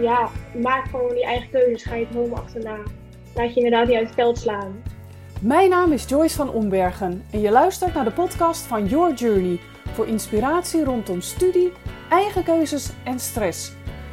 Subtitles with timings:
[0.00, 0.28] ja,
[0.62, 1.82] maak gewoon je eigen keuzes.
[1.82, 2.76] Ga je dromen achterna.
[3.34, 4.82] Laat je inderdaad niet uit het veld slaan.
[5.40, 9.60] Mijn naam is Joyce van Ombergen en je luistert naar de podcast van Your Journey
[9.92, 11.72] voor inspiratie rondom studie,
[12.10, 13.72] eigen keuzes en stress.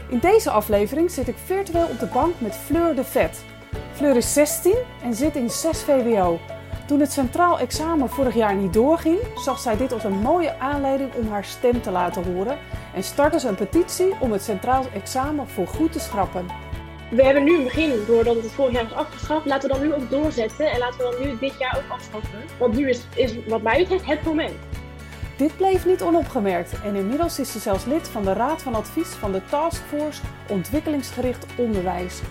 [0.10, 3.44] In deze aflevering zit ik virtueel op de bank met Fleur de Vet.
[3.92, 6.40] Fleur is 16 en zit in 6 VWO.
[6.88, 11.14] Toen het centraal examen vorig jaar niet doorging, zag zij dit als een mooie aanleiding
[11.14, 12.58] om haar stem te laten horen
[12.96, 16.46] en startte ze een petitie om het centraal examen voor goed te schrappen.
[17.10, 19.46] We hebben nu een begin doordat het vorig jaar is afgeschaft.
[19.46, 22.40] Laten we dan nu ook doorzetten en laten we dan nu dit jaar ook afschaffen.
[22.60, 24.54] Want nu is, is wat mij betreft het moment.
[25.38, 29.08] Dit bleef niet onopgemerkt en inmiddels is ze zelfs lid van de Raad van Advies
[29.08, 32.22] van de Taskforce Ontwikkelingsgericht Onderwijs.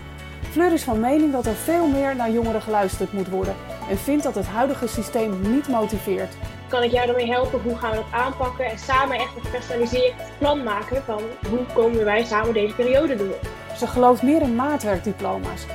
[0.51, 3.55] Fleur is van mening dat er veel meer naar jongeren geluisterd moet worden
[3.89, 6.33] en vindt dat het huidige systeem niet motiveert.
[6.75, 7.61] Kan ik jou daarmee helpen?
[7.61, 8.65] Hoe gaan we dat aanpakken?
[8.65, 13.35] En samen echt een gepersonaliseerd plan maken van hoe komen wij samen deze periode door.
[13.77, 15.65] Ze gelooft meer in maatwerkdiploma's,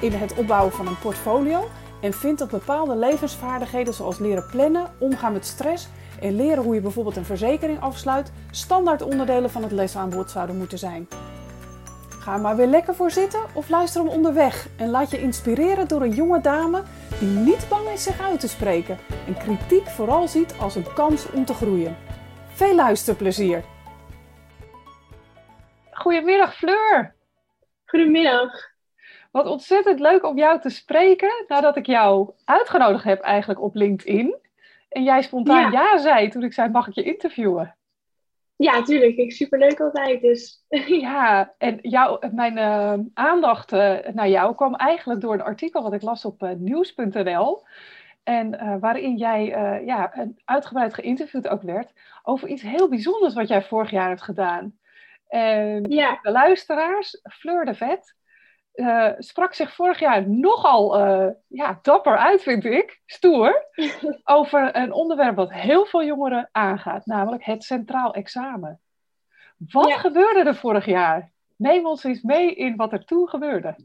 [0.00, 1.68] in het opbouwen van een portfolio
[2.00, 5.88] en vindt dat bepaalde levensvaardigheden zoals leren plannen, omgaan met stress
[6.20, 10.78] en leren hoe je bijvoorbeeld een verzekering afsluit, standaard onderdelen van het lesaanbod zouden moeten
[10.78, 11.08] zijn.
[12.22, 15.88] Ga er maar weer lekker voor zitten of luister hem onderweg en laat je inspireren
[15.88, 16.82] door een jonge dame
[17.18, 21.30] die niet bang is zich uit te spreken en kritiek vooral ziet als een kans
[21.30, 21.96] om te groeien.
[22.48, 23.64] Veel luisterplezier!
[25.90, 27.14] Goedemiddag Fleur!
[27.86, 28.70] Goedemiddag!
[29.30, 34.36] Wat ontzettend leuk om jou te spreken nadat ik jou uitgenodigd heb eigenlijk op LinkedIn.
[34.88, 37.74] En jij spontaan ja, ja zei toen ik zei, mag ik je interviewen?
[38.56, 39.16] Ja, natuurlijk.
[39.16, 40.20] Ik superleuk altijd.
[40.20, 40.64] Dus.
[40.86, 45.92] Ja, en jou, mijn uh, aandacht uh, naar jou kwam eigenlijk door een artikel wat
[45.92, 47.66] ik las op uh, nieuws.nl.
[48.22, 49.44] En waarin jij
[49.84, 50.12] ja,
[50.44, 51.92] uitgebreid geïnterviewd ook werd
[52.22, 54.78] over iets heel bijzonders wat jij vorig jaar hebt gedaan.
[55.28, 56.18] En ja.
[56.22, 58.14] de luisteraars, Fleur de Vet,
[58.74, 63.66] uh, sprak zich vorig jaar nogal uh, ja, dapper uit, vind ik, stoer,
[64.24, 68.80] over een onderwerp wat heel veel jongeren aangaat, namelijk het centraal examen.
[69.56, 69.96] Wat ja.
[69.96, 71.32] gebeurde er vorig jaar?
[71.56, 73.76] Neem ons eens mee in wat er toen gebeurde.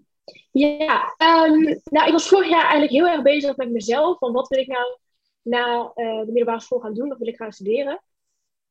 [0.51, 4.17] Ja, um, nou, ik was vorig jaar eigenlijk heel erg bezig met mezelf.
[4.17, 4.97] Van wat wil ik nou
[5.41, 7.11] na uh, de middelbare school gaan doen?
[7.11, 8.01] Of wil ik gaan studeren?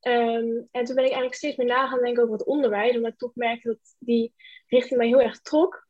[0.00, 2.96] Um, en toen ben ik eigenlijk steeds meer na gaan denken over het onderwijs.
[2.96, 4.34] Omdat ik toch merkte dat die
[4.66, 5.85] richting mij heel erg trok.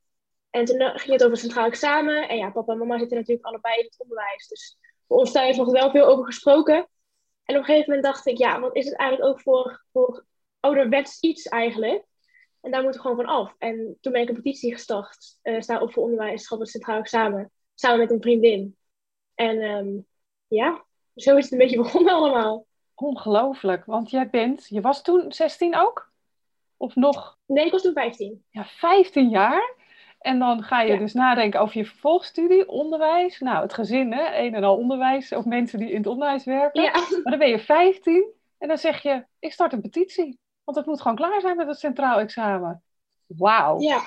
[0.50, 2.28] En toen ging het over centraal examen.
[2.28, 4.48] En ja, papa en mama zitten natuurlijk allebei in het onderwijs.
[4.48, 4.76] Dus
[5.06, 6.88] voor ons thuis er wel veel over gesproken.
[7.44, 10.24] En op een gegeven moment dacht ik, ja, wat is het eigenlijk ook voor, voor
[10.60, 12.04] ouderwets iets eigenlijk?
[12.60, 13.54] En daar moeten we gewoon van af.
[13.58, 15.38] En toen ben ik een petitie gestart.
[15.42, 17.50] Uh, sta op voor onderwijs, het centraal examen.
[17.74, 18.76] Samen met een vriendin.
[19.34, 20.06] En um,
[20.46, 20.84] ja,
[21.14, 22.66] zo is het een beetje begonnen allemaal.
[22.94, 26.12] Ongelooflijk, want jij bent, je was toen 16 ook?
[26.76, 27.38] Of nog?
[27.46, 28.44] Nee, ik was toen 15.
[28.50, 29.74] Ja, 15 jaar.
[30.18, 30.98] En dan ga je ja.
[30.98, 33.38] dus nadenken over je vervolgstudie, onderwijs.
[33.38, 34.36] Nou, het gezin, hè?
[34.36, 35.32] een en al onderwijs.
[35.32, 36.82] Of mensen die in het onderwijs werken.
[36.82, 36.92] Ja.
[36.92, 40.38] Maar dan ben je 15 en dan zeg je, ik start een petitie.
[40.64, 42.82] Want het moet gewoon klaar zijn met het centraal examen.
[43.26, 43.80] Wauw.
[43.80, 44.00] Ja.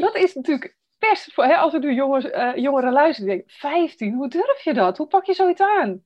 [0.00, 4.14] Dat is natuurlijk best, voor, hè, als we nu jongens, uh, jongeren luisteren, denk 15,
[4.14, 4.96] hoe durf je dat?
[4.96, 6.04] Hoe pak je zoiets aan?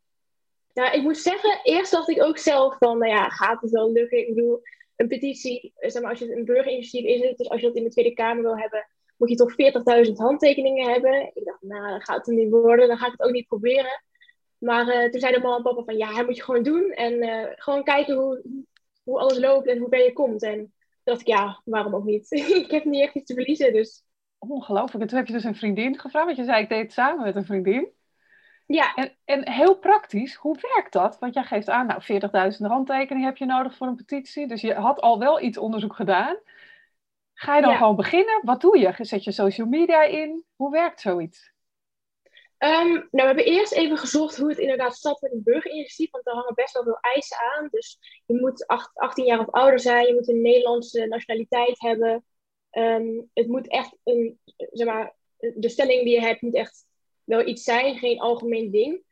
[0.73, 3.93] Nou, ik moet zeggen, eerst dacht ik ook zelf van, nou ja, gaat het wel
[3.93, 4.19] lukken?
[4.19, 4.63] Ik bedoel,
[5.01, 7.91] een petitie, zeg maar, als je een burgerinitiatief is dus als je dat in de
[7.91, 9.53] Tweede Kamer wil hebben, moet je toch
[10.07, 11.31] 40.000 handtekeningen hebben.
[11.35, 14.03] Ik dacht, nou, dat gaat het niet worden, dan ga ik het ook niet proberen.
[14.59, 16.91] Maar uh, toen zeiden mama en papa van, ja, dat moet je gewoon doen.
[16.91, 18.43] En uh, gewoon kijken hoe,
[19.03, 20.43] hoe alles loopt en hoe ver je komt.
[20.43, 20.73] En toen
[21.05, 22.31] dacht ik, ja, waarom ook niet?
[22.65, 24.05] ik heb niet echt iets te verliezen, dus...
[24.39, 25.03] Ongelooflijk.
[25.03, 27.25] En toen heb je dus een vriendin gevraagd, want je zei, ik deed het samen
[27.25, 27.89] met een vriendin.
[28.73, 28.95] Ja.
[28.95, 31.19] En, en heel praktisch, hoe werkt dat?
[31.19, 32.03] Want jij geeft aan, nou,
[32.53, 34.47] 40.000 handtekeningen heb je nodig voor een petitie.
[34.47, 36.39] Dus je had al wel iets onderzoek gedaan.
[37.35, 37.77] Ga je dan Ja.
[37.77, 38.41] gewoon beginnen?
[38.43, 38.95] Wat doe je?
[38.99, 40.45] Zet je social media in?
[40.57, 41.53] Hoe werkt zoiets?
[42.59, 46.25] Ehm, nou, we hebben eerst even gezocht hoe het inderdaad zat met een burgerinitiatief, want
[46.25, 47.69] daar hangen best wel veel eisen aan.
[47.71, 52.25] Dus je moet acht- 18 jaar of ouder zijn, je moet een Nederlandse nationaliteit hebben.
[52.71, 56.89] Ehm, het moet echt een, zeg maar, de stelling die je hebt moet echt
[57.25, 59.03] wel iets zijn, geen algemeen ding.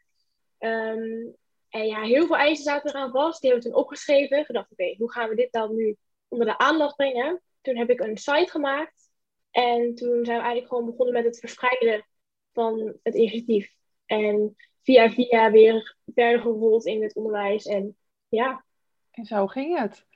[0.59, 1.27] Ehm,
[1.69, 3.41] en ja, heel veel eisen zaten eraan vast.
[3.41, 4.45] Die hebben we toen opgeschreven.
[4.45, 5.97] Gedacht, oké, hoe gaan we dit dan nu
[6.29, 7.43] onder de aandacht brengen?
[7.61, 9.11] Toen heb ik een site gemaakt.
[9.51, 12.07] En toen zijn we eigenlijk gewoon begonnen met het verspreiden
[12.53, 13.75] van het initiatief.
[14.07, 17.67] En via via weer verder gerold in het onderwijs.
[17.67, 17.97] En
[18.29, 18.65] ja,
[19.11, 20.07] En zo ging het.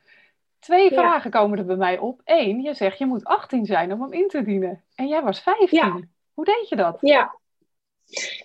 [0.59, 0.97] Twee Ja.
[0.97, 2.21] vragen komen er bij mij op.
[2.25, 4.85] Eén, je zegt je moet 18 zijn om hem in te dienen.
[4.95, 5.69] En jij was 15.
[5.79, 6.01] Ja.
[6.35, 6.99] Hoe deed je dat?
[7.01, 7.41] ja.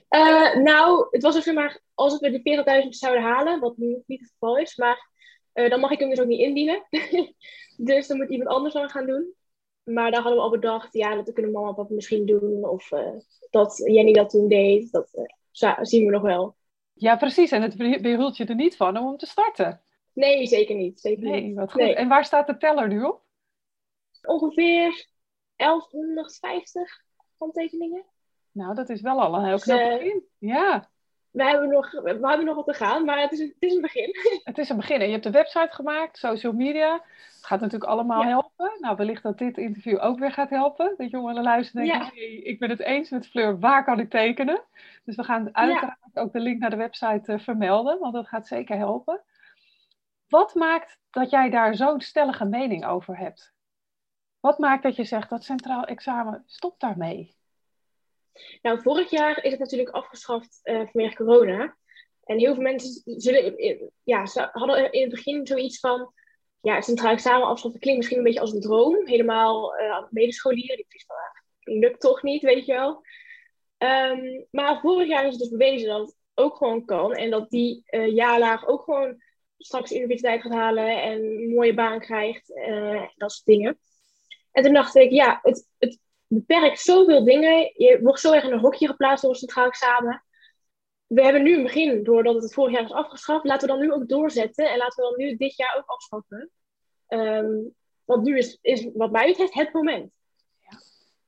[0.07, 4.19] Eh, nou, het was dus maar als we de 40.000 zouden halen, wat nu niet
[4.19, 5.09] het geval is, maar
[5.53, 6.87] eh, dan mag ik hem dus ook niet indienen.
[7.77, 9.33] dus dan moet iemand anders dan gaan doen.
[9.83, 12.69] maar daar hadden we al bedacht, ja, dat kunnen mama en papa misschien doen.
[12.69, 13.09] Of uh,
[13.49, 14.91] dat Jenny dat toen deed.
[14.91, 15.09] Dat
[15.81, 16.55] zien we nog wel.
[16.93, 17.51] Ja, precies.
[17.51, 19.81] En het behult je er niet van om te starten.
[20.13, 20.99] Nee, zeker niet.
[20.99, 21.55] Zeker nee, niet.
[21.55, 21.81] wat goed.
[21.81, 21.95] Nee.
[21.95, 23.23] En waar staat de teller nu op?
[24.21, 25.07] Ongeveer
[25.55, 27.03] 1150
[27.37, 28.05] handtekeningen.
[28.57, 30.23] Nou, dat is wel al een heel dus, knap begin.
[30.37, 30.89] Ja.
[31.31, 33.81] We hebben, nog, we hebben nog wat te gaan, maar het is, het is een
[33.81, 34.15] begin.
[34.43, 34.99] Het is een begin.
[34.99, 36.93] En je hebt de website gemaakt, social media.
[37.35, 38.71] Het gaat natuurlijk allemaal helpen.
[38.79, 40.93] Nou, wellicht dat dit interview ook weer gaat helpen.
[40.97, 44.09] Dat jongeren luisteren en denken, hey, ik ben het eens met Fleur, waar kan ik
[44.09, 44.61] tekenen?
[45.05, 48.47] Dus we gaan uiteraard ook de link naar de website uh, vermelden, want dat gaat
[48.47, 49.23] zeker helpen.
[50.27, 53.53] Wat maakt dat jij daar zo'n stellige mening over hebt?
[54.39, 57.36] Wat maakt dat je zegt dat centraal examen, stop daarmee?
[58.61, 61.77] Nou, vorig jaar is het natuurlijk afgeschaft uh, vanwege corona.
[62.23, 63.55] En heel veel mensen zullen,
[64.03, 66.15] ja, hadden in het begin zoiets van...
[66.61, 69.07] Ja, centraal examen afschaffen klinkt misschien een beetje als een droom.
[69.07, 73.01] Helemaal uh, medescholieren, die precies van, lukt toch niet, weet je wel.
[73.77, 77.13] Um, maar vorig jaar is het dus bewezen dat het ook gewoon kan.
[77.13, 79.21] En dat die uh, jaarlaag ook gewoon
[79.57, 82.49] straks universiteit gaat halen en een mooie baan krijgt.
[82.49, 83.79] Uh, dat soort dingen.
[84.51, 87.57] En toen dacht ik, ja, het, het beperkt zoveel dingen.
[87.59, 90.23] Je wordt zo erg in een hokje geplaatst door een centraal examen.
[91.07, 93.45] We hebben nu een begin, doordat het vorig jaar is afgeschaft.
[93.45, 96.51] Laten we dan nu ook doorzetten en laten we dan nu dit jaar ook afschaffen.
[97.07, 97.75] Um,
[98.05, 100.11] want nu is, is wat mij betreft het moment.
[100.59, 100.77] Ja,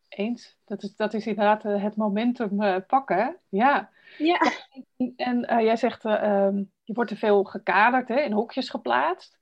[0.10, 0.58] eens.
[0.66, 3.40] Dat is, dat is inderdaad eh, het momentum uh, pakken.
[3.50, 3.90] Ja.
[4.18, 4.40] ja.
[4.98, 9.39] En, en uh, jij zegt, um, je wordt te veel gekaderd, hè, in hokjes geplaatst.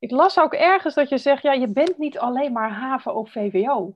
[0.00, 3.32] Ik las ook ergens dat je zegt, ja, je bent niet alleen maar haven of
[3.32, 3.94] VWO.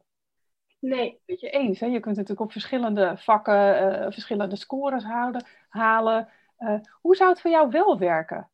[0.78, 1.20] Nee.
[1.26, 1.86] Weet je eens, hè?
[1.86, 6.28] je kunt natuurlijk op verschillende vakken uh, verschillende scores houden, halen.
[6.58, 8.50] Uh, hoe zou het voor jou wel werken?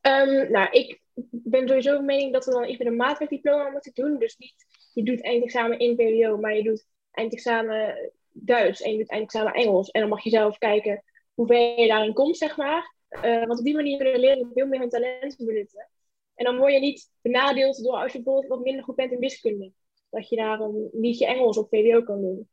[0.00, 1.00] Um, nou, ik
[1.30, 4.18] ben sowieso van mening dat we dan even een maatwerkdiploma moeten doen.
[4.18, 9.10] Dus niet, je doet eindexamen in VWO, maar je doet eindexamen Duits en je doet
[9.10, 9.90] eindexamen Engels.
[9.90, 11.02] En dan mag je zelf kijken
[11.34, 12.94] hoe ver je daarin komt, zeg maar.
[13.10, 15.88] Uh, want op die manier kunnen leerlingen veel meer hun talenten benutten.
[16.34, 19.18] En dan word je niet benadeeld door als je bijvoorbeeld wat minder goed bent in
[19.18, 19.72] wiskunde.
[20.10, 22.48] Dat je daarom niet je Engels op VWO kan doen.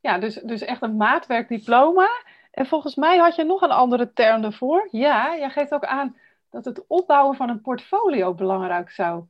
[0.00, 2.08] Ja, dus, dus echt een maatwerkdiploma.
[2.50, 4.88] En volgens mij had je nog een andere term ervoor.
[4.90, 6.16] Ja, jij geeft ook aan
[6.50, 9.24] dat het opbouwen van een portfolio belangrijk zou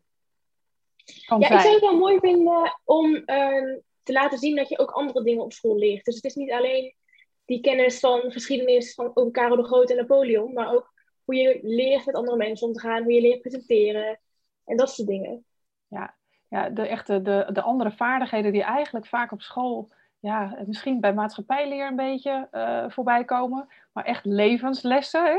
[1.27, 1.59] kan ja, zijn.
[1.59, 5.25] ik zou het wel mooi vinden om uh, te laten zien dat je ook andere
[5.25, 6.05] dingen op school leert.
[6.05, 6.95] Dus het is niet alleen
[7.45, 10.93] die kennis van geschiedenis van over Karel de Grote en Napoleon, maar ook
[11.25, 14.21] hoe je leert met andere mensen om te gaan, hoe je leert presenteren
[14.65, 15.45] en dat soort dingen.
[15.89, 16.17] Ja,
[16.49, 21.15] ja de, echte, de, de andere vaardigheden die eigenlijk vaak op school, ja, misschien bij
[21.15, 25.37] maatschappijleer een beetje uh, voorbij komen, maar echt levenslessen, hè?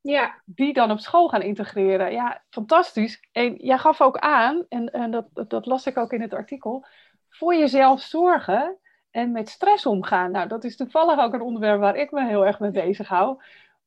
[0.00, 0.42] Ja.
[0.44, 2.12] Die dan op school gaan integreren.
[2.12, 3.28] Ja, fantastisch.
[3.32, 6.86] En jij gaf ook aan, en, en dat, dat las ik ook in het artikel,
[7.28, 8.78] voor jezelf zorgen
[9.16, 10.30] en met stress omgaan.
[10.30, 13.42] Nou, dat is toevallig ook een onderwerp waar ik me heel erg mee bezig hou.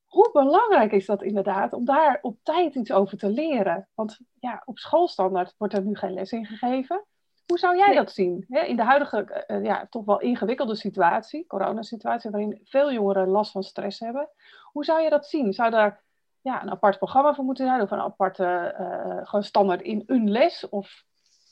[0.07, 3.87] Hoe belangrijk is dat inderdaad om daar op tijd iets over te leren?
[3.95, 7.03] Want ja, op schoolstandaard wordt er nu geen les in gegeven.
[7.45, 8.45] Hoe zou jij dat zien?
[8.47, 13.51] in de huidige, eh, eh, ja, toch wel ingewikkelde situatie, coronasituatie, waarin veel jongeren last
[13.51, 14.29] van stress hebben.
[14.71, 15.53] Hoe zou je dat zien?
[15.53, 16.03] Zou daar
[16.41, 17.81] ja, een apart programma voor moeten zijn?
[17.81, 20.69] Of een aparte, uh, gewoon standaard in een les?
[20.69, 21.03] Of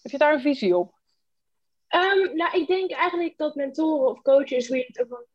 [0.02, 0.97] heb je daar een visie op?
[1.90, 5.28] Um, nou, ik denk eigenlijk dat mentoren of coaches, hoe je het ook wil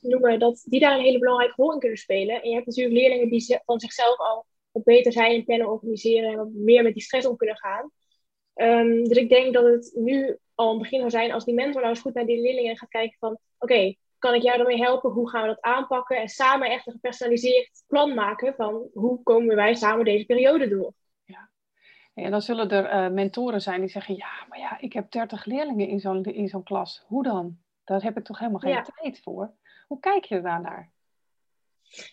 [0.00, 2.42] noemen, dat die daar een hele belangrijke rol in kunnen spelen.
[2.42, 6.30] En je hebt natuurlijk leerlingen die van zichzelf al wat beter zijn in plannen organiseren
[6.30, 7.90] en wat meer met die stress om kunnen gaan.
[8.54, 11.80] Um, dus ik denk dat het nu al een begin zou zijn als die mentor
[11.80, 15.10] nou eens goed naar die leerlingen gaat kijken van oké, kan ik jou daarmee helpen?
[15.10, 16.16] Hoe gaan we dat aanpakken?
[16.16, 20.92] En samen echt een gepersonaliseerd plan maken van hoe komen wij samen deze periode door.
[22.14, 25.44] En dan zullen er uh, mentoren zijn die zeggen, ja, maar ja, ik heb 30
[25.44, 27.04] leerlingen in zo'n, in zo'n klas.
[27.06, 27.58] Hoe dan?
[27.84, 29.52] Daar heb ik toch helemaal geen tijd voor.
[29.86, 30.92] Hoe kijk je daar naar?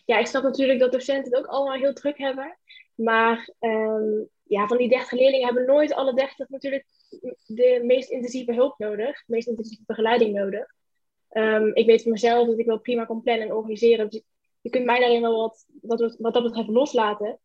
[0.04, 2.58] Ja, ik snap natuurlijk dat docenten het ook allemaal heel druk hebben.
[2.94, 6.86] Maar um, ja, van die 30 leerlingen hebben nooit alle 30 natuurlijk
[7.46, 9.24] de meest intensieve hulp nodig.
[9.26, 10.74] De meest intensieve begeleiding nodig.
[11.30, 14.10] Um, ik weet van mezelf dat ik wel prima kan plannen en organiseren.
[14.10, 14.22] Dus
[14.60, 17.38] je kunt mij daarin wel wat, wat, wat dat betreft loslaten.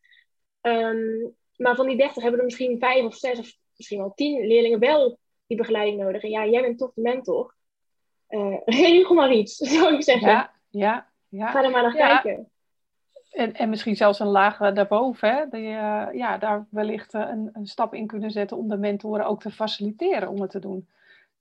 [0.61, 4.47] Um, maar van die 30 hebben er misschien vijf of zes of misschien wel tien
[4.47, 6.23] leerlingen wel die begeleiding nodig.
[6.23, 7.53] En ja, jij bent toch de mentor.
[8.29, 10.29] Uh, regel maar iets, zou ik zeggen.
[10.29, 11.51] Ja, ja, ja.
[11.51, 12.49] Ga er maar naar kijken.
[13.31, 15.45] En, en misschien zelfs een laag daarboven, hè?
[15.49, 19.25] Die, uh, ja, daar wellicht uh, een, een, stap in kunnen zetten om de mentoren
[19.25, 20.87] ook te faciliteren om het te doen.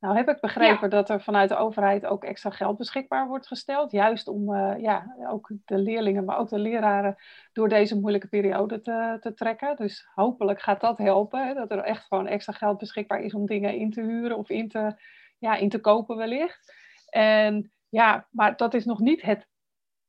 [0.03, 3.91] Nou heb ik begrepen dat er vanuit de overheid ook extra geld beschikbaar wordt gesteld.
[3.91, 7.17] Juist om uh, ja, ook de leerlingen, maar ook de leraren
[7.53, 9.77] door deze moeilijke periode te, te trekken.
[9.77, 11.47] Dus hopelijk gaat dat helpen.
[11.47, 14.51] Hè, dat er echt gewoon extra geld beschikbaar is om dingen in te huren of
[14.51, 14.95] in te,
[15.39, 16.75] ja, in te kopen wellicht.
[17.09, 19.47] En ja, maar dat is nog niet het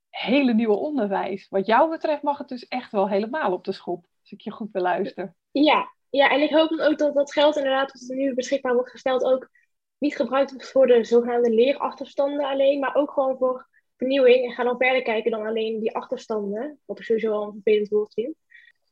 [0.09, 1.47] hele nieuwe onderwijs.
[1.49, 4.05] Wat jou betreft mag het dus echt wel helemaal op de schop.
[4.21, 5.35] Als ik je goed beluister.
[5.51, 8.91] Ja, ja en ik hoop ook dat dat geld inderdaad, wat er nu beschikbaar wordt
[8.91, 9.49] gesteld, ook
[9.97, 14.45] niet gebruikt wordt voor de zogenaamde leerachterstanden alleen, maar ook gewoon voor vernieuwing.
[14.45, 17.89] En ga dan verder kijken dan alleen die achterstanden, wat ik sowieso al een vervelend
[17.89, 18.35] woord vind.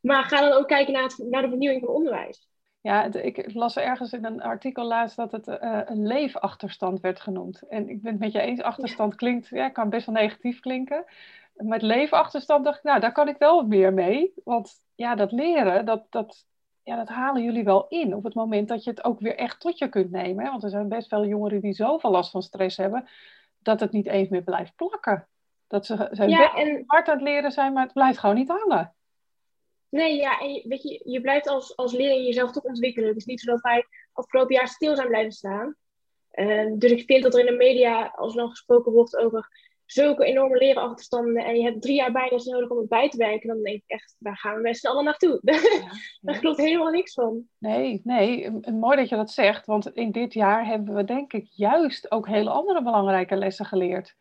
[0.02, 2.50] Maar ga dan ook kijken naar, het, naar de vernieuwing van onderwijs.
[2.82, 7.62] Ja, ik las ergens in een artikel laatst dat het uh, een leefachterstand werd genoemd.
[7.68, 11.06] En ik ben het met je eens, achterstand klinkt, ja, kan best wel negatief klinken.
[11.54, 14.34] Met leefachterstand dacht ik, nou, daar kan ik wel meer mee.
[14.44, 16.46] Want ja, dat leren, dat, dat,
[16.84, 19.60] ja, dat halen jullie wel in op het moment dat je het ook weer echt
[19.60, 20.44] tot je kunt nemen.
[20.44, 20.52] Hè?
[20.52, 23.10] Want er zijn best veel jongeren die zoveel last van stress hebben,
[23.60, 25.28] dat het niet eens meer blijft plakken.
[25.68, 26.84] Dat ze zijn ja, en...
[26.88, 28.94] hard aan het leren zijn, maar het blijft gewoon niet hangen.
[29.90, 33.10] Nee, ja, en weet je, je blijft als, als leerling jezelf toch ontwikkelen.
[33.10, 35.76] Het is niet zo dat wij afgelopen jaar stil zijn blijven staan.
[36.34, 39.50] Uh, dus ik vind dat er in de media als dan gesproken wordt over
[39.92, 43.48] zulke enorme lerenachterstanden en je hebt drie jaar bijna nodig om het bij te werken,
[43.48, 45.40] dan denk ik echt, waar gaan we met z'n allen naartoe?
[45.44, 47.48] Ja, Daar klopt helemaal niks van.
[47.58, 51.48] Nee, nee, mooi dat je dat zegt, want in dit jaar hebben we denk ik
[51.50, 54.16] juist ook hele andere belangrijke lessen geleerd.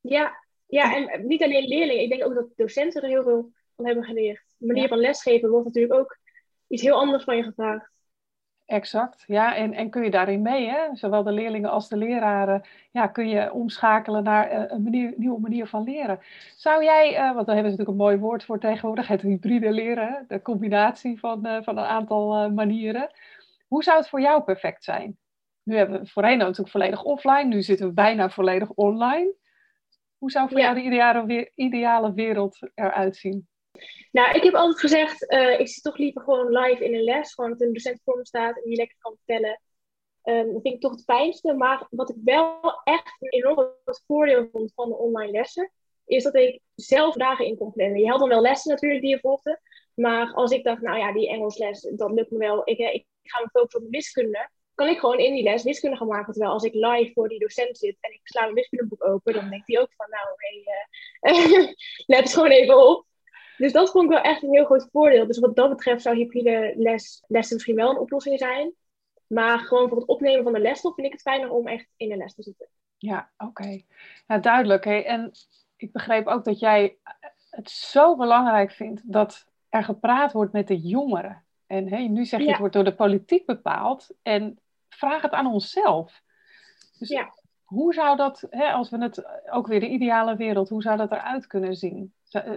[0.00, 3.86] Ja, ja en niet alleen leerlingen, ik denk ook dat docenten er heel veel van
[3.86, 4.44] hebben geleerd.
[4.56, 6.18] De manier van lesgeven wordt natuurlijk ook
[6.68, 7.90] iets heel anders van je gevraagd.
[8.72, 9.56] Exact, ja.
[9.56, 10.78] En, en kun je daarin mee, hè?
[10.92, 15.40] zowel de leerlingen als de leraren, ja, kun je omschakelen naar eh, een manier, nieuwe
[15.40, 16.20] manier van leren.
[16.56, 19.72] Zou jij, uh, want daar hebben ze natuurlijk een mooi woord voor tegenwoordig, het hybride
[19.72, 23.10] leren, de combinatie van, uh, van een aantal manieren.
[23.68, 25.18] Hoe zou het voor jou perfect zijn?
[25.62, 29.34] Nu hebben we voorheen natuurlijk volledig offline, nu zitten we bijna volledig online.
[30.18, 33.48] Hoe zou voor jou de ideale, ideale wereld eruit zien?
[34.12, 37.34] Nou, ik heb altijd gezegd, uh, ik zit toch liever gewoon live in een les.
[37.34, 39.60] Gewoon dat een docent voor me staat en die lekker kan vertellen.
[40.24, 41.52] Um, dat vind ik toch het fijnste.
[41.52, 43.74] Maar wat ik wel echt een enorm
[44.06, 45.72] voordeel vond van de online lessen,
[46.06, 48.00] is dat ik zelf dagen in kon plannen.
[48.00, 49.60] Je had dan wel lessen natuurlijk die je volgde.
[49.94, 52.62] Maar als ik dacht, nou ja, die Engelsles, dat lukt me wel.
[52.64, 54.50] Ik, ik ga me focussen op wiskunde.
[54.74, 56.32] Kan ik gewoon in die les wiskunde gaan maken.
[56.32, 59.50] Terwijl als ik live voor die docent zit en ik sla een wiskundeboek open, dan
[59.50, 60.64] denkt hij ook van, nou, hey,
[61.32, 61.68] uh,
[62.16, 63.06] let gewoon even op.
[63.56, 65.26] Dus dat vond ik wel echt een heel groot voordeel.
[65.26, 68.72] Dus wat dat betreft zou hybride les, lessen misschien wel een oplossing zijn.
[69.26, 72.08] Maar gewoon voor het opnemen van de lesstof vind ik het fijner om echt in
[72.08, 72.68] de les te zitten.
[72.98, 73.82] Ja, oké.
[74.26, 74.84] Ja, duidelijk.
[74.84, 74.98] Hè?
[74.98, 75.30] En
[75.76, 76.96] ik begreep ook dat jij
[77.50, 81.44] het zo belangrijk vindt dat er gepraat wordt met de jongeren.
[81.66, 84.08] En hè, nu zeg je het wordt door de politiek bepaald.
[84.22, 86.22] En vraag het aan onszelf.
[86.98, 87.34] Dus ja.
[87.64, 91.12] hoe zou dat, hè, als we het ook weer de ideale wereld, hoe zou dat
[91.12, 92.14] eruit kunnen zien?
[92.32, 92.52] Eh,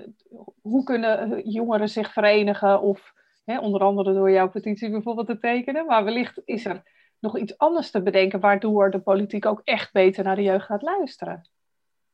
[0.61, 3.13] hoe kunnen jongeren zich verenigen of
[3.45, 6.83] hè, onder andere door jouw petitie bijvoorbeeld te tekenen, maar wellicht is er
[7.19, 10.81] nog iets anders te bedenken waardoor de politiek ook echt beter naar de jeugd gaat
[10.81, 11.49] luisteren.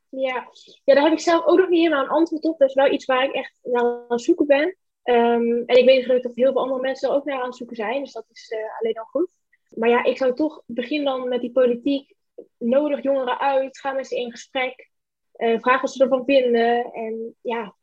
[0.08, 0.48] Ja,
[0.84, 2.58] ja daar heb ik zelf ook nog niet helemaal een antwoord op.
[2.58, 4.76] Dat is wel iets waar ik echt naar aan het zoeken ben.
[5.02, 7.56] Ehm, en ik weet gelukkig dat heel veel andere mensen er ook naar aan het
[7.56, 9.30] zoeken zijn, dus dat is alleen al goed.
[9.74, 12.14] Maar ja, ik zou toch beginnen dan met die politiek.
[12.58, 14.90] Nodig jongeren uit, ga met ze in gesprek.
[15.42, 16.92] Uh, vraag wat ze ervan vinden.
[16.92, 17.74] En ja,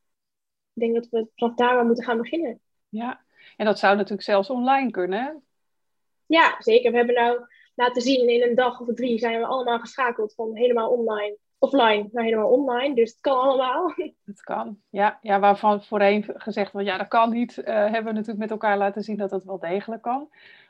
[0.73, 2.59] ik denk dat we vanaf daar maar moeten gaan beginnen.
[2.89, 3.21] Ja,
[3.57, 5.43] en dat zou natuurlijk zelfs online kunnen.
[6.25, 6.91] Ja, zeker.
[6.91, 10.55] We hebben nou laten zien in een dag of drie zijn we allemaal geschakeld van
[10.55, 12.95] helemaal online, offline naar helemaal online.
[12.95, 13.93] Dus het kan allemaal.
[14.25, 15.19] Het kan, ja.
[15.21, 18.77] ja waarvan voorheen gezegd wordt, ja dat kan niet, uh, hebben we natuurlijk met elkaar
[18.77, 20.29] laten zien dat dat wel degelijk kan.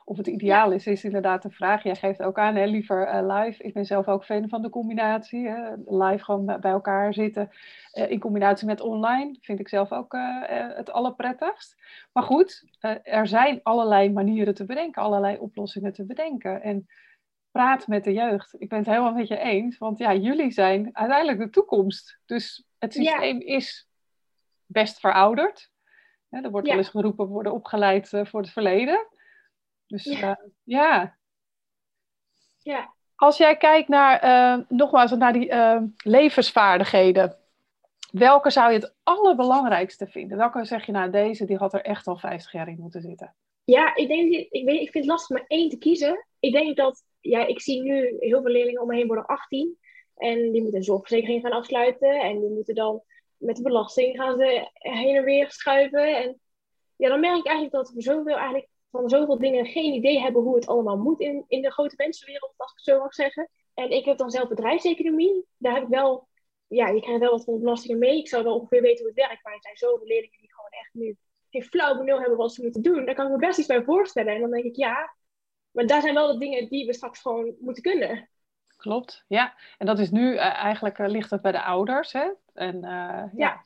[0.09, 1.83] Of het ideaal is, is inderdaad de vraag.
[1.83, 3.63] Jij geeft ook aan, hè, liever uh, live.
[3.63, 5.47] Ik ben zelf ook fan van de combinatie.
[5.47, 5.73] Hè.
[5.85, 7.49] Live gewoon bij elkaar zitten.
[7.93, 10.43] Uh, in combinatie met online vind ik zelf ook uh,
[10.75, 11.75] het allerprettigst.
[12.11, 12.63] Maar goed,
[13.03, 15.01] er zijn allerlei manieren te bedenken.
[15.01, 16.61] Allerlei oplossingen te bedenken.
[16.61, 16.87] En
[17.51, 18.55] praat met de jeugd.
[18.57, 19.77] Ik ben het helemaal met je eens.
[19.77, 22.19] Want ja, jullie zijn uiteindelijk de toekomst.
[22.25, 23.89] Dus het systeem is
[24.65, 25.71] best verouderd.
[26.29, 29.17] er wordt wel eens geroepen, worden opgeleid voor het verleden.
[29.89, 30.29] Dus ja.
[30.29, 31.17] Uh, ja.
[32.57, 32.93] ja.
[33.15, 37.37] Als jij kijkt naar, uh, nogmaals, naar die uh, levensvaardigheden,
[38.11, 40.37] welke zou je het allerbelangrijkste vinden?
[40.37, 43.35] Welke zeg je nou, deze die had er echt al 50 jaar in moeten zitten?
[43.63, 46.25] Ja, ik denk, ik, weet, ik vind het lastig maar één te kiezen.
[46.39, 49.77] Ik denk dat, ja, ik zie nu heel veel leerlingen om me heen worden 18.
[50.15, 52.21] En die moeten een zorgverzekering gaan afsluiten.
[52.21, 53.01] En die moeten dan
[53.37, 56.17] met de belasting gaan ze heen en weer schuiven.
[56.17, 56.39] En
[56.95, 60.41] ja, dan merk ik eigenlijk dat er zoveel eigenlijk van zoveel dingen geen idee hebben
[60.41, 63.49] hoe het allemaal moet in, in de grote mensenwereld, als ik zo mag zeggen.
[63.73, 65.45] En ik heb dan zelf bedrijfseconomie.
[65.57, 66.27] Daar heb ik wel,
[66.67, 68.17] ja, je krijgt wel wat van belastingen mee.
[68.17, 70.69] Ik zou wel ongeveer weten hoe het werkt, maar er zijn zoveel leerlingen die gewoon
[70.69, 71.17] echt nu
[71.49, 73.05] geen flauw benul hebben wat ze moeten doen.
[73.05, 74.33] Daar kan ik me best iets bij voorstellen.
[74.33, 75.15] En dan denk ik, ja,
[75.71, 78.29] maar daar zijn wel de dingen die we straks gewoon moeten kunnen.
[78.79, 79.53] Klopt, ja.
[79.77, 82.13] En dat is nu uh, eigenlijk uh, ligt het bij de ouders.
[82.13, 82.29] Hè?
[82.53, 83.61] En uh, ja, ja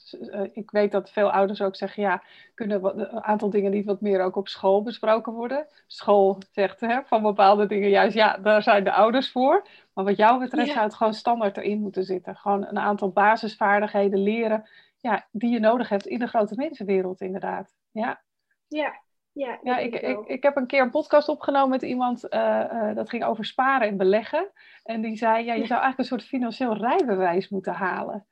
[0.53, 4.01] ik weet dat veel ouders ook zeggen, ja, kunnen wat, een aantal dingen die wat
[4.01, 5.67] meer ook op school besproken worden.
[5.87, 9.67] School zegt hè, van bepaalde dingen juist, ja, daar zijn de ouders voor.
[9.93, 10.73] Maar wat jou betreft ja.
[10.73, 12.35] zou het gewoon standaard erin moeten zitten.
[12.35, 17.73] Gewoon een aantal basisvaardigheden leren, ja, die je nodig hebt in de grote mensenwereld inderdaad.
[17.91, 18.21] Ja.
[18.67, 19.01] Ja,
[19.33, 22.95] ja, ja ik, ik, ik heb een keer een podcast opgenomen met iemand, uh, uh,
[22.95, 24.51] dat ging over sparen en beleggen.
[24.83, 28.27] En die zei, ja, je zou eigenlijk een soort financieel rijbewijs moeten halen.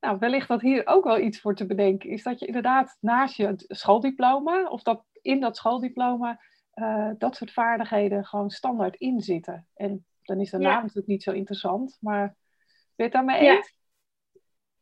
[0.00, 3.36] Nou, wellicht dat hier ook wel iets voor te bedenken is, dat je inderdaad naast
[3.36, 6.40] je schooldiploma, of dat in dat schooldiploma,
[6.74, 9.66] uh, dat soort vaardigheden gewoon standaard inzitten.
[9.74, 10.80] En dan is de naam ja.
[10.80, 12.36] natuurlijk niet zo interessant, maar ben
[12.94, 13.74] je het daarmee eens?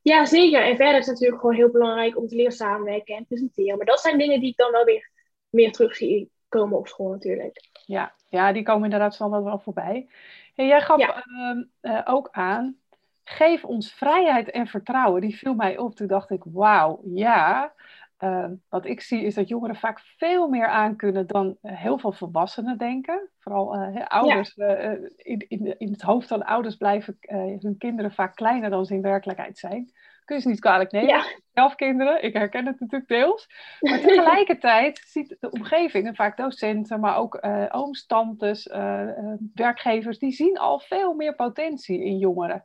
[0.03, 0.17] Ja.
[0.17, 0.65] ja, zeker.
[0.65, 3.77] En verder is het natuurlijk gewoon heel belangrijk om te leren samenwerken en presenteren.
[3.77, 5.13] Maar dat zijn dingen die ik dan wel weer
[5.55, 7.69] meer terug zie komen op school natuurlijk.
[7.87, 10.09] Ja, ja die komen inderdaad standaard wel voorbij.
[10.55, 11.25] En jij gaf ja.
[11.27, 12.77] uh, uh, ook aan,
[13.25, 15.21] geef ons vrijheid en vertrouwen.
[15.21, 15.95] Die viel mij op.
[15.95, 17.73] Toen dacht ik, wauw, ja.
[18.21, 22.79] Uh, wat ik zie is dat jongeren vaak veel meer aankunnen dan heel veel volwassenen
[22.79, 23.29] denken.
[23.39, 24.97] Vooral uh, ouders, ja.
[25.17, 27.19] in, in, in, het hoofd van ouders blijven
[27.61, 29.93] hun kinderen vaak kleiner dan ze in werkelijkheid zijn
[30.25, 31.09] kun je ze niet kwalijk nemen.
[31.09, 31.25] Ja.
[31.53, 33.49] Zelf kinderen, ik herken het natuurlijk deels.
[33.81, 39.35] Maar tegelijkertijd ziet de omgeving, en vaak docenten, maar ook uh, ooms, tantes, uh, uh,
[39.55, 42.65] werkgevers, die zien al veel meer potentie in jongeren.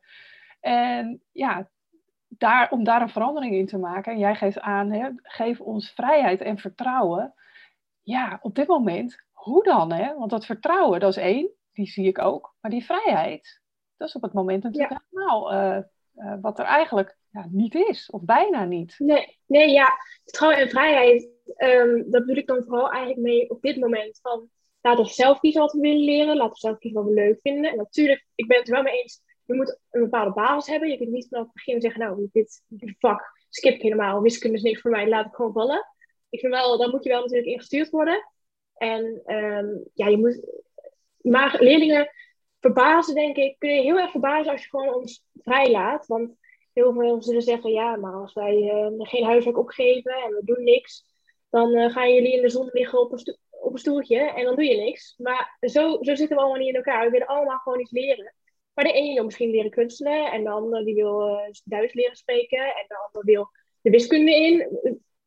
[0.59, 1.69] En ja,
[2.27, 5.91] daar, om daar een verandering in te maken, en jij geeft aan, hè, geef ons
[5.91, 7.33] vrijheid en vertrouwen.
[8.03, 9.91] Ja, op dit moment, hoe dan?
[9.91, 10.15] Hè?
[10.15, 12.55] Want dat vertrouwen, dat is één, die zie ik ook.
[12.61, 13.61] Maar die vrijheid,
[13.97, 15.01] dat is op het moment natuurlijk ja.
[15.09, 15.83] helemaal
[16.41, 18.95] wat er eigenlijk ja, niet is, of bijna niet.
[18.97, 19.87] Nee, nee ja,
[20.23, 24.19] vertrouwen en vrijheid, um, dat bedoel ik dan vooral eigenlijk mee op dit moment.
[24.21, 24.49] Van,
[24.81, 27.39] laten we zelf kiezen wat we willen leren, laten we zelf kiezen wat we leuk
[27.41, 27.71] vinden.
[27.71, 30.89] En natuurlijk, ik ben het er wel mee eens, je moet een bepaalde basis hebben.
[30.89, 32.63] Je kunt niet vanaf het begin zeggen, nou, dit,
[32.99, 35.87] vak skip ik helemaal, wiskunde is niks voor mij, laat ik gewoon vallen.
[36.29, 38.29] Ik vind wel, daar moet je wel natuurlijk ingestuurd worden.
[38.73, 40.45] En um, ja, je moet,
[41.17, 42.11] maar leerlingen
[42.59, 46.07] verbazen, denk ik, kun je heel erg verbazen als je gewoon ons vrij laat.
[46.07, 46.31] Want
[46.79, 50.63] heel veel zullen zeggen, ja, maar als wij uh, geen huiswerk opgeven en we doen
[50.63, 51.05] niks,
[51.49, 54.55] dan uh, gaan jullie in de zon liggen op een, op een stoeltje en dan
[54.55, 55.15] doe je niks.
[55.17, 57.05] Maar zo, zo zitten we allemaal niet in elkaar.
[57.05, 58.33] We willen allemaal gewoon iets leren.
[58.73, 62.15] Maar de ene wil misschien leren kunstelen en de ander die wil uh, Duits leren
[62.15, 63.49] spreken en de ander wil
[63.81, 64.79] de wiskunde in.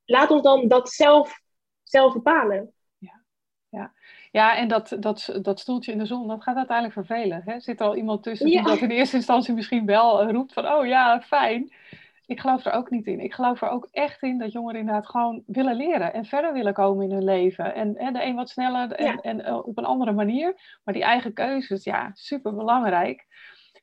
[0.05, 1.41] Laat ons dan dat zelf,
[1.83, 2.73] zelf bepalen.
[2.99, 3.25] Ja,
[3.69, 3.93] ja.
[4.33, 7.43] Ja, en dat, dat, dat stoeltje in de zon, dat gaat uiteindelijk vervelen.
[7.45, 7.61] Hè?
[7.61, 10.87] Zit er al iemand tussen die dat in eerste instantie misschien wel roept van, oh
[10.87, 11.73] ja, fijn.
[12.27, 13.21] Ik geloof er ook niet in.
[13.21, 16.73] Ik geloof er ook echt in dat jongeren inderdaad gewoon willen leren en verder willen
[16.73, 17.75] komen in hun leven.
[17.75, 19.21] En, en de een wat sneller en, ja.
[19.21, 20.79] en uh, op een andere manier.
[20.85, 23.27] Maar die eigen keuzes, ja, super belangrijk.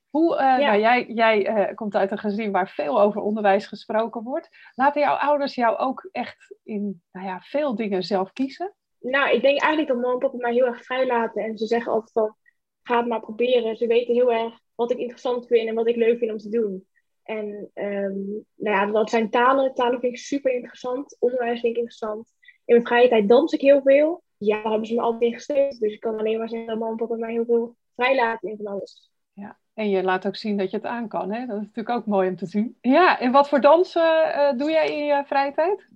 [0.08, 0.56] Hoe, uh, ja.
[0.56, 4.48] nou, jij, jij uh, komt uit een gezin waar veel over onderwijs gesproken wordt.
[4.74, 8.74] Laten jouw ouders jou ook echt in nou ja, veel dingen zelf kiezen?
[9.00, 11.42] Nou, ik denk eigenlijk dat mama en papa mij heel erg vrij laten.
[11.42, 12.36] En ze zeggen altijd van,
[12.82, 13.76] ga het maar proberen.
[13.76, 16.48] Ze weten heel erg wat ik interessant vind en wat ik leuk vind om te
[16.48, 16.86] doen.
[17.22, 19.74] En um, nou ja, dat zijn talen.
[19.74, 21.16] Talen vind ik super interessant.
[21.18, 22.32] Onderwijs vind ik interessant.
[22.64, 24.22] In mijn vrije tijd dans ik heel veel.
[24.36, 25.80] Ja, daar hebben ze me altijd in gesteund.
[25.80, 28.48] Dus ik kan alleen maar zeggen dat mama en papa mij heel veel vrij laten
[28.48, 29.10] in van alles.
[29.32, 31.32] Ja, en je laat ook zien dat je het aan kan.
[31.32, 31.46] Hè?
[31.46, 32.76] Dat is natuurlijk ook mooi om te zien.
[32.80, 35.88] Ja, en wat voor dansen uh, doe jij in je vrije tijd?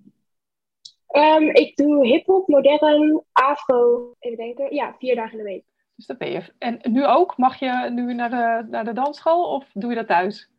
[1.16, 4.74] Um, ik doe hip-hop, modern, afro, even denken.
[4.74, 5.64] Ja, vier dagen in de week.
[5.96, 6.42] Dus dat ben je.
[6.58, 7.36] En nu ook?
[7.36, 10.50] Mag je nu naar de, naar de dansschool of doe je dat thuis?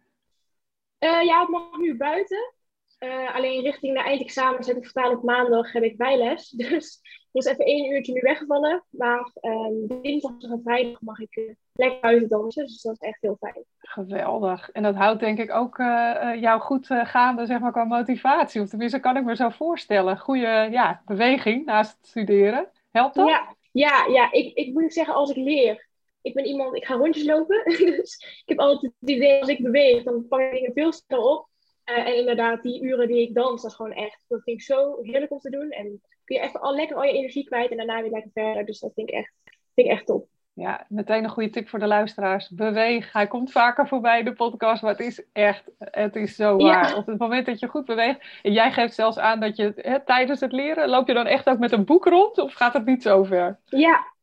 [1.00, 2.54] Uh, ja, ik mag nu buiten.
[3.00, 6.50] Uh, alleen richting de eindexamen zet ik vertaal op maandag heb ik bijles.
[6.58, 8.84] Dus er is even één uurtje nu weggevallen.
[8.90, 12.66] Maar um, dinsdag en vrijdag mag ik uh, lekker buiten dansen.
[12.66, 13.64] Dus dat is echt heel fijn.
[13.78, 14.70] Geweldig.
[14.70, 18.62] En dat houdt denk ik ook uh, jou goed gaande zeg maar, qua motivatie.
[18.62, 20.20] Of tenminste kan ik me zo voorstellen.
[20.20, 22.70] Goede ja, beweging naast het studeren.
[22.92, 23.28] Helpt dat?
[23.28, 24.32] Ja, ja, ja.
[24.32, 25.88] Ik, ik moet zeggen als ik leer.
[26.22, 27.64] Ik ben iemand, ik ga rondjes lopen.
[27.98, 31.26] dus ik heb altijd het idee als ik beweeg, dan pak ik dingen veel sneller
[31.26, 31.48] op.
[31.90, 34.64] Uh, en inderdaad, die uren die ik dans, dat is gewoon echt, dat vind ik
[34.64, 35.70] zo heerlijk om te doen.
[35.70, 38.66] En kun je even al lekker al je energie kwijt en daarna weer lekker verder.
[38.66, 39.32] Dus dat vind ik echt,
[39.74, 40.28] vind ik echt top.
[40.54, 42.50] Ja, meteen een goede tip voor de luisteraars.
[42.50, 43.12] Beweeg.
[43.12, 46.96] Hij komt vaker voorbij in de podcast, maar het is echt, het is zo waar.
[46.98, 50.06] Op het moment dat je goed beweegt, en jij geeft zelfs aan dat je hè,
[50.06, 52.86] tijdens het leren, loop je dan echt ook met een boek rond of gaat het
[52.86, 53.60] niet zo ver?
[53.66, 54.14] Ja.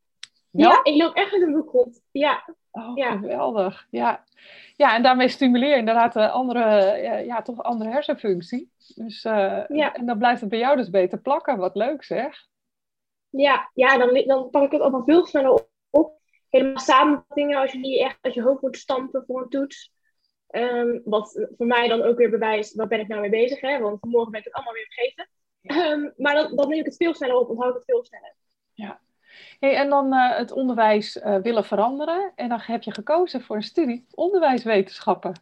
[0.51, 2.03] Ja, ja ik loop echt met een boek rond.
[2.11, 2.45] Ja.
[2.73, 3.17] Oh, ja.
[3.17, 3.87] geweldig.
[3.91, 4.25] Ja.
[4.77, 8.71] ja, en daarmee stimuleer je inderdaad een andere, ja, toch andere hersenfunctie.
[8.95, 9.95] Dus, uh, ja.
[9.95, 11.59] En dan blijft het bij jou dus beter plakken.
[11.59, 12.47] Wat leuk zeg.
[13.29, 16.21] Ja, ja dan, dan pak ik het allemaal veel sneller op.
[16.49, 19.93] Helemaal samenvattingen als je die echt uit je hoofd moet stampen voor een toets.
[20.51, 23.61] Um, wat voor mij dan ook weer bewijst, waar ben ik nou mee bezig?
[23.61, 23.79] Hè?
[23.79, 25.29] Want morgen ben ik het allemaal weer vergeten.
[25.63, 28.35] Um, maar dan, dan neem ik het veel sneller op, onthoud ik het veel sneller.
[28.73, 29.01] Ja.
[29.61, 32.33] Hey, en dan uh, het onderwijs uh, willen veranderen.
[32.35, 35.41] En dan heb je gekozen voor een studie onderwijswetenschappen.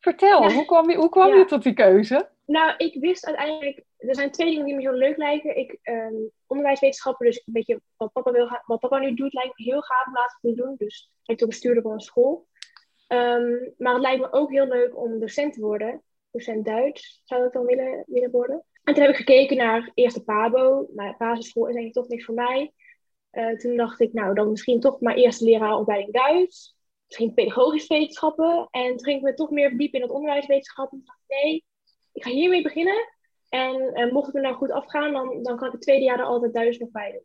[0.00, 1.34] Vertel, hoe kwam, je, hoe kwam ja.
[1.36, 2.28] je tot die keuze?
[2.46, 5.56] Nou, ik wist uiteindelijk, er zijn twee dingen die me heel leuk lijken.
[5.56, 9.64] Ik, um, onderwijswetenschappen, dus een beetje wat papa, wil wat papa nu doet, lijkt me
[9.64, 10.74] heel gaaf om later te doen.
[10.78, 12.46] Dus ik ben bestuurder van een school.
[13.08, 16.02] Um, maar het lijkt me ook heel leuk om docent te worden.
[16.30, 18.64] Docent Duits zou ik dan willen, willen worden.
[18.84, 20.88] En toen heb ik gekeken naar eerste PABO.
[20.94, 22.72] Maar basisschool is eigenlijk toch niks voor mij.
[23.32, 26.76] Uh, toen dacht ik, nou, dan misschien toch maar eerst leraaropleiding Duits.
[27.06, 28.68] Misschien pedagogische wetenschappen.
[28.70, 30.98] En toen ging ik me toch meer verdiepen in het onderwijswetenschappen.
[30.98, 31.64] En dacht ik, nee,
[32.12, 33.08] ik ga hiermee beginnen.
[33.48, 36.18] En uh, mocht het me nou goed afgaan, dan, dan kan ik het tweede jaar
[36.18, 37.24] er altijd Duits nog bij doen.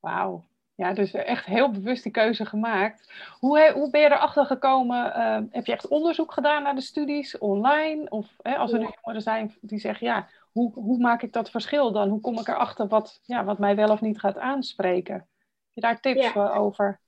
[0.00, 0.48] Wauw.
[0.78, 3.12] Ja, dus echt heel bewust die keuze gemaakt.
[3.38, 5.06] Hoe, hoe ben je erachter gekomen?
[5.06, 8.10] Uh, heb je echt onderzoek gedaan naar de studies online?
[8.10, 11.50] Of hè, als er nu jongeren zijn die zeggen, ja, hoe, hoe maak ik dat
[11.50, 12.08] verschil dan?
[12.08, 15.14] Hoe kom ik erachter wat, ja, wat mij wel of niet gaat aanspreken?
[15.14, 15.26] Heb
[15.72, 16.54] je daar tips ja.
[16.54, 17.00] over?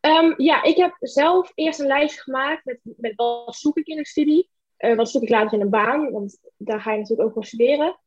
[0.00, 3.98] Um, ja, ik heb zelf eerst een lijstje gemaakt met, met wat zoek ik in
[3.98, 4.50] een studie.
[4.78, 7.44] Uh, wat zoek ik later in een baan, want daar ga je natuurlijk ook voor
[7.44, 7.98] studeren.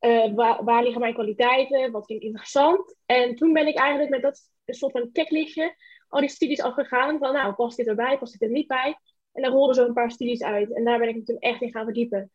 [0.00, 1.90] Uh, waar, waar, liggen mijn kwaliteiten?
[1.90, 2.96] Wat vind ik interessant?
[3.06, 5.74] En toen ben ik eigenlijk met dat soort van checklistje
[6.08, 7.18] al die studies afgegaan.
[7.18, 8.98] Van nou, past dit erbij, past dit er niet bij?
[9.32, 10.74] En daar rolden zo een paar studies uit.
[10.74, 12.30] En daar ben ik me toen echt in gaan verdiepen.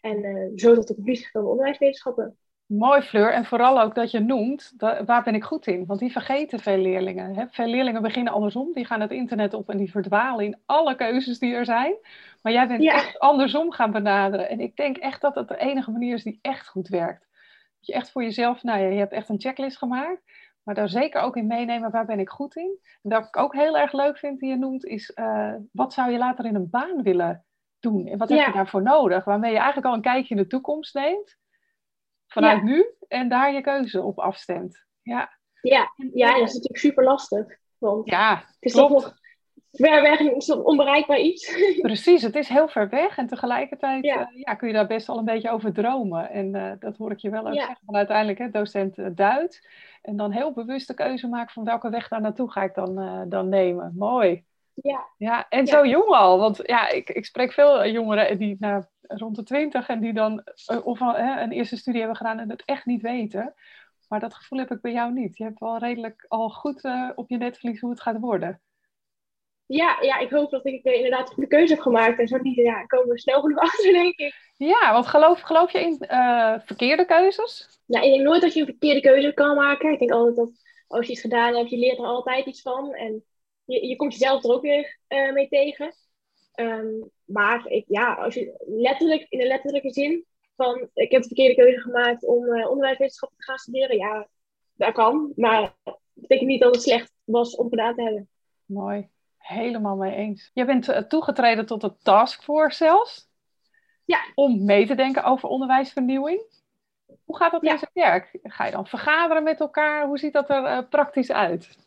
[0.00, 2.38] En uh, zo tot de conclusie gekomen onderwijswetenschappen.
[2.70, 5.86] Mooi Fleur, en vooral ook dat je noemt, dat, waar ben ik goed in?
[5.86, 7.34] Want die vergeten veel leerlingen.
[7.34, 7.44] Hè?
[7.50, 11.38] Veel leerlingen beginnen andersom, die gaan het internet op en die verdwalen in alle keuzes
[11.38, 11.94] die er zijn.
[12.42, 12.94] Maar jij bent ja.
[12.94, 14.48] echt andersom gaan benaderen.
[14.48, 17.28] En ik denk echt dat dat de enige manier is die echt goed werkt.
[17.76, 20.22] Dat je echt voor jezelf, nou ja, je hebt echt een checklist gemaakt.
[20.62, 22.78] Maar daar zeker ook in meenemen, waar ben ik goed in?
[23.02, 26.10] En wat ik ook heel erg leuk vind, die je noemt, is uh, wat zou
[26.10, 27.44] je later in een baan willen
[27.80, 28.06] doen?
[28.06, 28.36] En wat ja.
[28.36, 29.24] heb je daarvoor nodig?
[29.24, 31.38] Waarmee je eigenlijk al een kijkje in de toekomst neemt
[32.32, 32.64] vanuit ja.
[32.64, 34.84] nu en daar je keuze op afstemt.
[35.02, 37.58] Ja, ja, ja dat is natuurlijk super lastig.
[37.78, 38.92] Want ja, het is klopt.
[38.92, 39.18] toch nog
[39.72, 41.56] ver weg en onbereikbaar iets.
[41.80, 44.20] Precies, het is heel ver weg en tegelijkertijd ja.
[44.20, 46.30] Uh, ja kun je daar best wel een beetje over dromen.
[46.30, 47.64] En uh, dat hoor ik je wel ook ja.
[47.66, 49.66] zeggen van uiteindelijk, hè, docent uh, Duits.
[50.02, 53.24] En dan heel bewust de keuze maken van welke weg daar naartoe ga ik dan,
[53.28, 53.94] dan nemen.
[53.96, 54.44] Mooi.
[54.82, 55.08] Ja.
[55.16, 59.36] ja en zo jong al, want ja, ik, ik spreek veel jongeren die nou, rond
[59.36, 60.44] de twintig en die dan
[60.84, 63.54] of een eerste studie hebben gedaan en het echt niet weten.
[64.08, 65.36] Maar dat gevoel heb ik bij jou niet.
[65.36, 68.60] Je hebt wel redelijk al goed op je netvlies hoe het gaat worden.
[69.66, 72.18] Ja, ja, ik hoop dat ik inderdaad de keuze heb gemaakt.
[72.18, 74.34] En zo niet, ja, komen we snel genoeg achter, denk ik.
[74.56, 77.80] Ja, want geloof, geloof je in uh, verkeerde keuzes?
[77.86, 79.92] Nou, ik denk nooit dat je een verkeerde keuze kan maken.
[79.92, 80.50] Ik denk altijd dat
[80.86, 82.94] als je iets gedaan hebt, je leert er altijd iets van.
[82.94, 83.24] En
[83.70, 85.94] je, je komt jezelf er ook weer uh, mee tegen.
[86.54, 90.24] Um, maar ik, ja, als je letterlijk, in de letterlijke zin
[90.56, 94.28] van ik heb de verkeerde keuze gemaakt om uh, onderwijswetenschappen te gaan studeren, ja,
[94.74, 95.32] dat kan.
[95.36, 98.28] Maar dat betekent niet dat het slecht was om gedaan te hebben.
[98.64, 99.08] Mooi.
[99.38, 100.50] Helemaal mee eens.
[100.54, 103.28] Je bent uh, toegetreden tot de taskforce zelfs.
[104.04, 104.18] Ja.
[104.34, 106.42] Om mee te denken over onderwijsvernieuwing.
[107.24, 107.72] Hoe gaat dat ja.
[107.72, 108.38] in zijn werk?
[108.42, 110.06] Ga je dan vergaderen met elkaar?
[110.06, 111.78] Hoe ziet dat er uh, praktisch uit?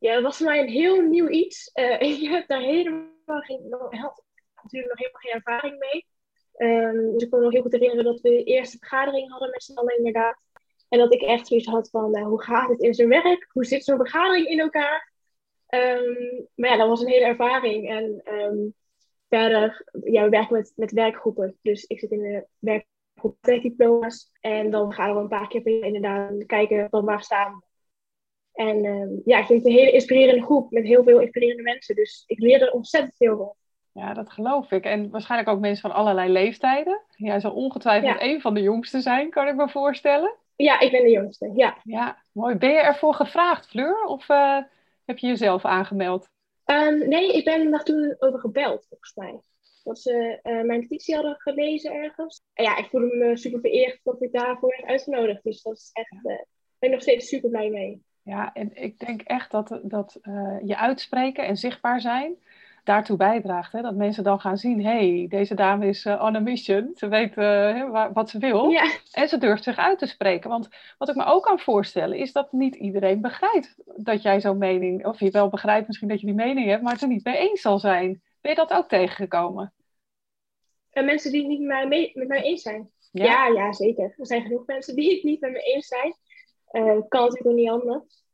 [0.00, 1.70] Ja, dat was voor mij een heel nieuw iets.
[1.74, 6.06] Uh, ik heb daar helemaal geen, natuurlijk nog helemaal geen ervaring mee.
[6.56, 9.50] Um, dus ik kan me nog heel goed herinneren dat we de eerste vergadering hadden
[9.50, 10.38] met z'n allen inderdaad.
[10.88, 13.48] En dat ik echt zoiets had van, nou, hoe gaat het in zijn werk?
[13.52, 15.12] Hoe zit zo'n vergadering in elkaar?
[15.68, 17.88] Um, maar ja, dat was een hele ervaring.
[17.88, 18.74] En um,
[19.28, 21.58] verder, ja, we werken met, met werkgroepen.
[21.62, 24.30] Dus ik zit in de werkgroep diploma's.
[24.40, 27.62] En dan gaan we een paar keer per inderdaad kijken van waar staan.
[28.52, 31.94] En um, ja, ik vind het een hele inspirerende groep met heel veel inspirerende mensen.
[31.94, 33.54] Dus ik leer er ontzettend veel van.
[33.92, 34.84] Ja, dat geloof ik.
[34.84, 37.00] En waarschijnlijk ook mensen van allerlei leeftijden.
[37.16, 38.26] Jij zal ongetwijfeld ja.
[38.26, 40.34] een van de jongsten zijn, kan ik me voorstellen.
[40.56, 41.78] Ja, ik ben de jongste, ja.
[41.84, 42.54] Ja, mooi.
[42.54, 44.04] Ben je ervoor gevraagd, Fleur?
[44.04, 44.58] Of uh,
[45.04, 46.28] heb je jezelf aangemeld?
[46.64, 49.40] Um, nee, ik ben daar toen over gebeld, volgens mij.
[49.84, 52.42] Dat ze uh, mijn petitie hadden gelezen ergens.
[52.54, 55.42] En ja, ik voelde me super vereerd dat ik daarvoor werd uitgenodigd.
[55.42, 56.44] Dus dat is echt, uh, ben
[56.78, 58.02] ik nog steeds super blij mee.
[58.22, 62.36] Ja, en ik denk echt dat, dat uh, je uitspreken en zichtbaar zijn
[62.84, 63.72] daartoe bijdraagt.
[63.72, 63.82] Hè?
[63.82, 66.90] Dat mensen dan gaan zien, hey, deze dame is uh, on a mission.
[66.94, 68.68] Ze weet uh, wat ze wil.
[68.68, 68.90] Ja.
[69.12, 70.50] En ze durft zich uit te spreken.
[70.50, 74.58] Want wat ik me ook kan voorstellen, is dat niet iedereen begrijpt dat jij zo'n
[74.58, 77.24] mening, of je wel begrijpt misschien dat je die mening hebt, maar het er niet
[77.24, 78.22] mee eens zal zijn.
[78.40, 79.72] Ben je dat ook tegengekomen?
[80.90, 82.90] En mensen die het niet met mij, mee, met mij eens zijn.
[83.12, 83.24] Ja?
[83.24, 83.46] ja?
[83.46, 84.14] Ja, zeker.
[84.16, 86.14] Er zijn genoeg mensen die het niet met me eens zijn.
[86.72, 88.24] Uh, kan natuurlijk niet anders.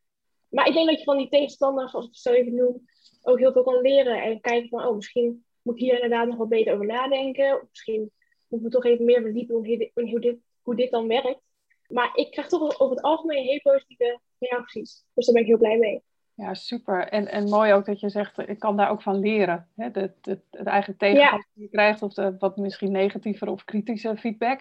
[0.48, 2.84] Maar ik denk dat je van die tegenstanders, zoals ik het zo even noem,
[3.22, 4.22] ook heel veel kan leren.
[4.22, 7.54] En kijken van, oh, misschien moet ik hier inderdaad nog wat beter over nadenken.
[7.54, 8.10] Of misschien
[8.48, 11.40] moeten we toch even meer verdiepen hoe, hoe, dit, hoe dit dan werkt.
[11.88, 15.04] Maar ik krijg toch over het algemeen heel positieve reacties.
[15.14, 16.02] Dus daar ben ik heel blij mee.
[16.34, 17.08] Ja, super.
[17.08, 19.68] En, en mooi ook dat je zegt, ik kan daar ook van leren.
[19.76, 19.88] Hè?
[19.92, 21.48] Het, eigen tegenstand ja.
[21.54, 24.60] die je krijgt, of de wat misschien negatiever of kritische feedback.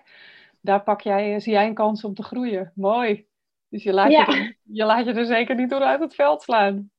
[0.62, 2.72] Daar pak jij, zie jij een kans om te groeien.
[2.76, 3.28] Mooi.
[3.70, 6.92] Dus je laat, je, je, laat je er zeker niet door uit het veld slaan.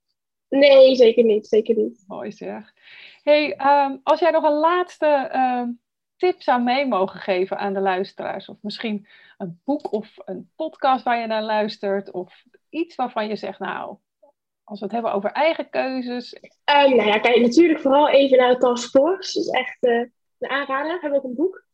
[0.48, 1.46] Nee, zeker niet.
[1.46, 2.04] Zeker niet.
[2.06, 2.72] Mooi zeg.
[3.22, 5.80] Hey, um, als jij nog een laatste um,
[6.16, 9.06] tip zou mee mogen geven aan de luisteraars, of misschien
[9.38, 13.96] een boek of een podcast waar je naar luistert, of iets waarvan je zegt, nou,
[14.64, 16.34] als we het hebben over eigen keuzes.
[16.34, 19.38] Um, nou ja, kijk natuurlijk vooral even naar de taskforce.
[19.38, 20.06] Dat is echt uh,
[20.38, 20.94] een aanrader.
[20.94, 21.65] We hebben ook een boek.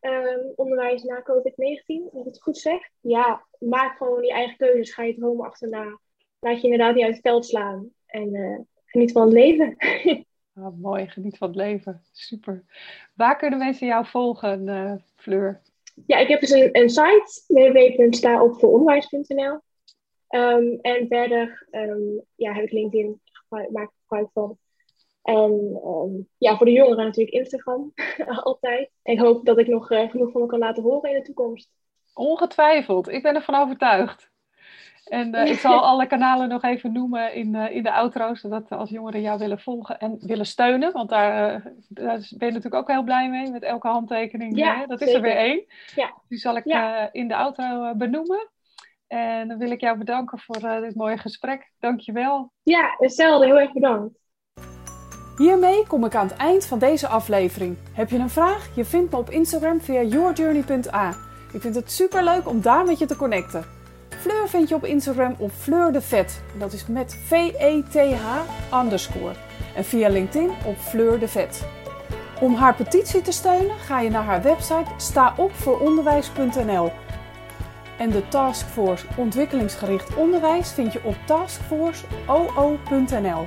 [0.00, 2.88] Um, onderwijs na COVID-19, als ik het goed zeg.
[3.00, 4.94] Ja, maak gewoon je eigen keuzes.
[4.94, 5.98] Ga je dromen achterna.
[6.38, 7.90] Laat je inderdaad niet uit het veld slaan.
[8.06, 9.76] En uh, geniet van het leven.
[10.54, 12.02] ah, mooi, geniet van het leven.
[12.12, 12.64] Super.
[13.14, 15.62] Waar kunnen mensen jou volgen, uh, Fleur?
[16.06, 19.60] Ja, ik heb dus een, een site, www.staopvooronderwijs.nl.
[20.30, 24.58] Um, en verder um, ja, heb ik LinkedIn, maak ik gebruik van.
[25.28, 27.92] En um, ja, voor de jongeren natuurlijk Instagram,
[28.42, 28.90] altijd.
[29.02, 31.70] Ik hoop dat ik nog uh, genoeg van me kan laten horen in de toekomst.
[32.14, 34.30] Ongetwijfeld, ik ben ervan overtuigd.
[35.04, 38.70] En uh, ik zal alle kanalen nog even noemen in, uh, in de outro, zodat
[38.70, 42.90] als jongeren jou willen volgen en willen steunen, want daar, daar ben je natuurlijk ook
[42.90, 44.56] heel blij mee met elke handtekening.
[44.56, 45.64] Ja, dat is er weer één.
[45.94, 46.14] Ja.
[46.28, 47.12] Die zal ik ja.
[47.12, 48.48] in de outro benoemen.
[49.06, 51.72] En dan wil ik jou bedanken voor dit mooie gesprek.
[51.78, 52.52] Dankjewel.
[52.62, 53.46] Ja, hetzelfde.
[53.46, 54.18] Heel erg bedankt.
[55.38, 57.76] Hiermee kom ik aan het eind van deze aflevering.
[57.92, 58.68] Heb je een vraag?
[58.74, 61.14] Je vindt me op Instagram via yourjourney.a.
[61.52, 63.64] Ik vind het super leuk om daar met je te connecten.
[64.08, 66.42] Fleur vind je op Instagram op Fleur de Vet.
[66.58, 68.40] Dat is met V-E-T-H
[68.74, 69.34] underscore.
[69.74, 71.66] En via LinkedIn op Fleur de Vet.
[72.40, 76.90] Om haar petitie te steunen ga je naar haar website staopvooronderwijs.nl.
[77.98, 83.46] En de Taskforce Ontwikkelingsgericht Onderwijs vind je op taskforceoo.nl.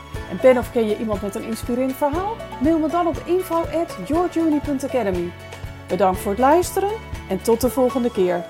[0.31, 2.35] En ben of ken je iemand met een inspirerend verhaal?
[2.61, 5.31] Mail me dan op info@yourjourney.academy.
[5.87, 6.91] Bedankt voor het luisteren
[7.29, 8.45] en tot de volgende keer.